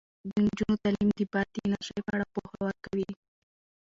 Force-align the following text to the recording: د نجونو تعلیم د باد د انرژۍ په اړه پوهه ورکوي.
د 0.29 0.31
نجونو 0.45 0.73
تعلیم 0.83 1.09
د 1.17 1.21
باد 1.31 1.47
د 1.53 1.57
انرژۍ 1.65 1.99
په 2.05 2.11
اړه 2.15 2.25
پوهه 2.33 2.57
ورکوي. 2.67 3.09